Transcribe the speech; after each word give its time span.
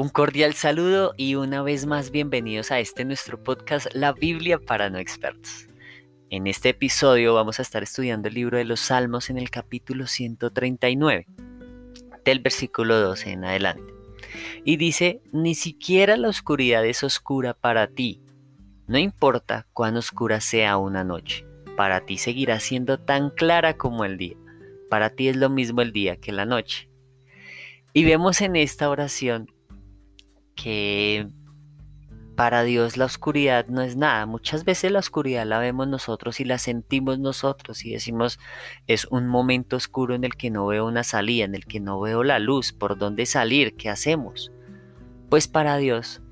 Un 0.00 0.10
cordial 0.10 0.54
saludo 0.54 1.12
y 1.16 1.34
una 1.34 1.60
vez 1.60 1.84
más 1.84 2.12
bienvenidos 2.12 2.70
a 2.70 2.78
este 2.78 3.04
nuestro 3.04 3.42
podcast 3.42 3.88
La 3.94 4.12
Biblia 4.12 4.60
para 4.60 4.90
no 4.90 4.98
expertos. 4.98 5.66
En 6.30 6.46
este 6.46 6.68
episodio 6.68 7.34
vamos 7.34 7.58
a 7.58 7.62
estar 7.62 7.82
estudiando 7.82 8.28
el 8.28 8.34
libro 8.34 8.58
de 8.58 8.64
los 8.64 8.78
Salmos 8.78 9.28
en 9.28 9.38
el 9.38 9.50
capítulo 9.50 10.06
139, 10.06 11.26
del 12.24 12.38
versículo 12.38 13.00
12 13.00 13.30
en 13.32 13.44
adelante. 13.44 13.92
Y 14.64 14.76
dice, 14.76 15.20
ni 15.32 15.56
siquiera 15.56 16.16
la 16.16 16.28
oscuridad 16.28 16.86
es 16.86 17.02
oscura 17.02 17.54
para 17.54 17.88
ti. 17.88 18.22
No 18.86 18.98
importa 18.98 19.66
cuán 19.72 19.96
oscura 19.96 20.40
sea 20.40 20.76
una 20.76 21.02
noche, 21.02 21.44
para 21.76 22.06
ti 22.06 22.18
seguirá 22.18 22.60
siendo 22.60 23.00
tan 23.00 23.30
clara 23.30 23.76
como 23.76 24.04
el 24.04 24.16
día. 24.16 24.36
Para 24.90 25.10
ti 25.10 25.26
es 25.26 25.34
lo 25.34 25.50
mismo 25.50 25.82
el 25.82 25.90
día 25.90 26.18
que 26.18 26.30
la 26.30 26.46
noche. 26.46 26.88
Y 27.92 28.04
vemos 28.04 28.42
en 28.42 28.54
esta 28.54 28.90
oración 28.90 29.50
que 30.60 31.28
para 32.34 32.62
Dios 32.64 32.96
la 32.96 33.04
oscuridad 33.04 33.66
no 33.68 33.80
es 33.80 33.96
nada. 33.96 34.26
Muchas 34.26 34.64
veces 34.64 34.90
la 34.90 34.98
oscuridad 34.98 35.46
la 35.46 35.58
vemos 35.58 35.88
nosotros 35.88 36.40
y 36.40 36.44
la 36.44 36.58
sentimos 36.58 37.18
nosotros 37.18 37.84
y 37.84 37.92
decimos 37.92 38.38
es 38.86 39.06
un 39.06 39.26
momento 39.28 39.76
oscuro 39.76 40.14
en 40.14 40.24
el 40.24 40.34
que 40.36 40.50
no 40.50 40.66
veo 40.66 40.86
una 40.86 41.04
salida, 41.04 41.44
en 41.44 41.54
el 41.54 41.64
que 41.64 41.80
no 41.80 42.00
veo 42.00 42.24
la 42.24 42.38
luz, 42.38 42.72
por 42.72 42.98
dónde 42.98 43.24
salir, 43.26 43.74
qué 43.76 43.88
hacemos. 43.88 44.52
Pues 45.30 45.46
para 45.46 45.76
Dios 45.76 46.22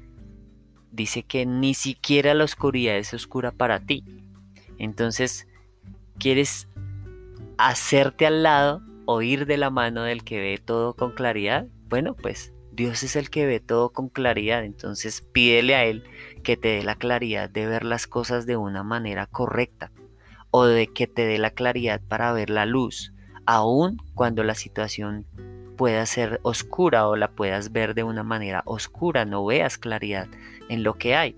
dice 0.91 1.23
que 1.23 1.47
ni 1.47 1.75
siquiera 1.75 2.35
la 2.35 2.45
oscuridad 2.45 2.97
es 2.97 3.15
oscura 3.15 3.53
para 3.53 3.81
ti. 3.81 4.05
Entonces, 4.79 5.47
¿quieres 6.19 6.69
hacerte 7.59 8.27
al 8.27 8.43
lado 8.43 8.83
o 9.07 9.23
ir 9.23 9.47
de 9.47 9.57
la 9.57 9.71
mano 9.71 10.03
del 10.03 10.25
que 10.25 10.41
ve 10.41 10.59
todo 10.59 10.95
con 10.95 11.13
claridad? 11.13 11.67
Bueno, 11.89 12.15
pues 12.15 12.53
Dios 12.77 13.03
es 13.03 13.17
el 13.17 13.31
que 13.31 13.47
ve 13.47 13.59
todo 13.59 13.89
con 13.89 14.11
claridad, 14.11 14.63
entonces 14.63 15.23
pídele 15.33 15.75
a 15.75 15.87
Él 15.87 16.05
que 16.43 16.59
te 16.59 16.69
dé 16.69 16.83
la 16.83 16.95
claridad 16.95 17.49
de 17.49 17.67
ver 17.67 17.85
las 17.85 18.07
cosas 18.07 18.45
de 18.45 18.59
una 18.59 18.83
manera 18.83 19.27
correcta 19.27 19.91
o 20.51 20.67
de 20.67 20.87
que 20.87 21.07
te 21.07 21.25
dé 21.25 21.39
la 21.39 21.51
claridad 21.51 22.03
para 22.07 22.35
ver 22.35 22.51
la 22.51 22.67
luz, 22.67 23.15
aun 23.47 23.97
cuando 24.15 24.45
la 24.45 24.55
situación 24.55 25.25
pueda 25.79 26.05
ser 26.05 26.39
oscura 26.43 27.09
o 27.09 27.17
la 27.17 27.31
puedas 27.31 27.73
ver 27.73 27.95
de 27.95 28.03
una 28.03 28.23
manera 28.23 28.63
oscura, 28.67 29.25
no 29.25 29.47
veas 29.47 29.79
claridad 29.79 30.29
en 30.69 30.83
lo 30.83 30.99
que 30.99 31.17
hay. 31.17 31.35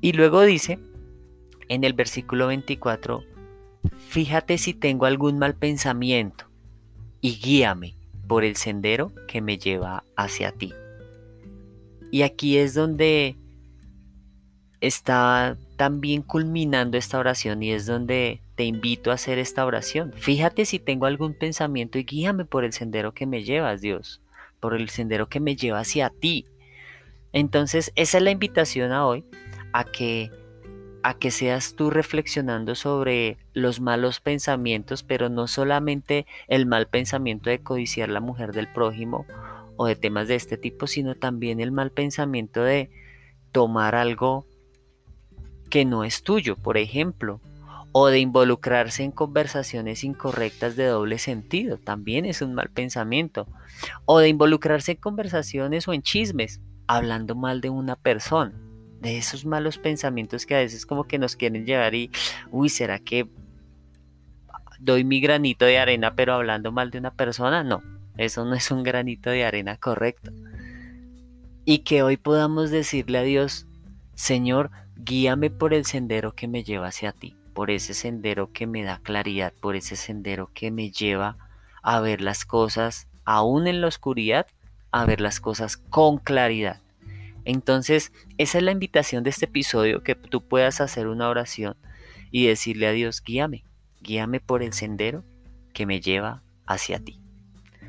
Y 0.00 0.12
luego 0.12 0.42
dice 0.42 0.80
en 1.68 1.84
el 1.84 1.92
versículo 1.92 2.48
24, 2.48 3.22
fíjate 4.08 4.58
si 4.58 4.74
tengo 4.74 5.06
algún 5.06 5.38
mal 5.38 5.54
pensamiento 5.54 6.46
y 7.20 7.38
guíame 7.38 7.94
por 8.26 8.44
el 8.44 8.56
sendero 8.56 9.12
que 9.28 9.40
me 9.40 9.58
lleva 9.58 10.04
hacia 10.16 10.52
ti. 10.52 10.72
Y 12.10 12.22
aquí 12.22 12.58
es 12.58 12.74
donde 12.74 13.36
está 14.80 15.56
también 15.76 16.22
culminando 16.22 16.96
esta 16.96 17.18
oración 17.18 17.62
y 17.62 17.72
es 17.72 17.86
donde 17.86 18.40
te 18.54 18.64
invito 18.64 19.10
a 19.10 19.14
hacer 19.14 19.38
esta 19.38 19.64
oración. 19.64 20.12
Fíjate 20.14 20.64
si 20.64 20.78
tengo 20.78 21.06
algún 21.06 21.34
pensamiento 21.34 21.98
y 21.98 22.04
guíame 22.04 22.44
por 22.44 22.64
el 22.64 22.72
sendero 22.72 23.12
que 23.12 23.26
me 23.26 23.42
llevas, 23.42 23.80
Dios, 23.80 24.20
por 24.60 24.74
el 24.74 24.88
sendero 24.90 25.28
que 25.28 25.40
me 25.40 25.56
lleva 25.56 25.80
hacia 25.80 26.10
ti. 26.10 26.46
Entonces, 27.32 27.92
esa 27.96 28.18
es 28.18 28.22
la 28.22 28.30
invitación 28.30 28.92
a 28.92 29.06
hoy, 29.06 29.24
a 29.72 29.84
que 29.84 30.30
a 31.04 31.12
que 31.12 31.30
seas 31.30 31.74
tú 31.76 31.90
reflexionando 31.90 32.74
sobre 32.74 33.36
los 33.52 33.78
malos 33.78 34.20
pensamientos, 34.20 35.02
pero 35.02 35.28
no 35.28 35.46
solamente 35.46 36.24
el 36.48 36.64
mal 36.64 36.88
pensamiento 36.88 37.50
de 37.50 37.62
codiciar 37.62 38.08
la 38.08 38.20
mujer 38.20 38.52
del 38.52 38.72
prójimo 38.72 39.26
o 39.76 39.84
de 39.84 39.96
temas 39.96 40.28
de 40.28 40.36
este 40.36 40.56
tipo, 40.56 40.86
sino 40.86 41.14
también 41.14 41.60
el 41.60 41.72
mal 41.72 41.90
pensamiento 41.90 42.62
de 42.62 42.88
tomar 43.52 43.94
algo 43.94 44.46
que 45.68 45.84
no 45.84 46.04
es 46.04 46.22
tuyo, 46.22 46.56
por 46.56 46.78
ejemplo, 46.78 47.42
o 47.92 48.06
de 48.06 48.20
involucrarse 48.20 49.02
en 49.02 49.10
conversaciones 49.10 50.04
incorrectas 50.04 50.74
de 50.74 50.86
doble 50.86 51.18
sentido, 51.18 51.76
también 51.76 52.24
es 52.24 52.40
un 52.40 52.54
mal 52.54 52.70
pensamiento, 52.70 53.46
o 54.06 54.20
de 54.20 54.28
involucrarse 54.30 54.92
en 54.92 54.98
conversaciones 54.98 55.86
o 55.86 55.92
en 55.92 56.00
chismes, 56.00 56.62
hablando 56.86 57.34
mal 57.34 57.60
de 57.60 57.68
una 57.68 57.94
persona 57.94 58.54
de 59.00 59.18
esos 59.18 59.44
malos 59.44 59.78
pensamientos 59.78 60.46
que 60.46 60.54
a 60.54 60.58
veces 60.58 60.86
como 60.86 61.04
que 61.04 61.18
nos 61.18 61.36
quieren 61.36 61.66
llevar 61.66 61.94
y, 61.94 62.10
uy, 62.50 62.68
¿será 62.68 62.98
que 62.98 63.28
doy 64.78 65.04
mi 65.04 65.20
granito 65.20 65.64
de 65.64 65.78
arena 65.78 66.14
pero 66.14 66.34
hablando 66.34 66.72
mal 66.72 66.90
de 66.90 66.98
una 66.98 67.12
persona? 67.12 67.64
No, 67.64 67.82
eso 68.16 68.44
no 68.44 68.54
es 68.54 68.70
un 68.70 68.82
granito 68.82 69.30
de 69.30 69.44
arena 69.44 69.76
correcto. 69.76 70.30
Y 71.64 71.78
que 71.78 72.02
hoy 72.02 72.16
podamos 72.16 72.70
decirle 72.70 73.18
a 73.18 73.22
Dios, 73.22 73.66
Señor, 74.14 74.70
guíame 74.96 75.50
por 75.50 75.74
el 75.74 75.84
sendero 75.84 76.34
que 76.34 76.46
me 76.46 76.62
lleva 76.62 76.88
hacia 76.88 77.12
ti, 77.12 77.36
por 77.54 77.70
ese 77.70 77.94
sendero 77.94 78.52
que 78.52 78.66
me 78.66 78.84
da 78.84 78.98
claridad, 79.02 79.52
por 79.60 79.76
ese 79.76 79.96
sendero 79.96 80.50
que 80.52 80.70
me 80.70 80.90
lleva 80.90 81.36
a 81.82 82.00
ver 82.00 82.20
las 82.20 82.44
cosas, 82.44 83.08
aún 83.24 83.66
en 83.66 83.80
la 83.80 83.88
oscuridad, 83.88 84.46
a 84.90 85.04
ver 85.06 85.20
las 85.20 85.40
cosas 85.40 85.76
con 85.76 86.18
claridad. 86.18 86.80
Entonces, 87.44 88.12
esa 88.38 88.58
es 88.58 88.64
la 88.64 88.70
invitación 88.70 89.22
de 89.22 89.30
este 89.30 89.46
episodio, 89.46 90.02
que 90.02 90.14
tú 90.14 90.46
puedas 90.46 90.80
hacer 90.80 91.06
una 91.06 91.28
oración 91.28 91.76
y 92.30 92.46
decirle 92.46 92.86
a 92.86 92.92
Dios, 92.92 93.22
guíame, 93.22 93.64
guíame 94.00 94.40
por 94.40 94.62
el 94.62 94.72
sendero 94.72 95.24
que 95.72 95.86
me 95.86 96.00
lleva 96.00 96.42
hacia 96.66 96.98
ti. 96.98 97.20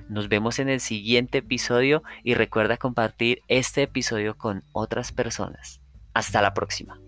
Nos 0.09 0.29
vemos 0.29 0.59
en 0.59 0.69
el 0.69 0.81
siguiente 0.81 1.39
episodio 1.39 2.03
y 2.23 2.35
recuerda 2.35 2.77
compartir 2.77 3.41
este 3.47 3.83
episodio 3.83 4.37
con 4.37 4.63
otras 4.71 5.11
personas. 5.11 5.81
Hasta 6.13 6.41
la 6.41 6.53
próxima. 6.53 6.99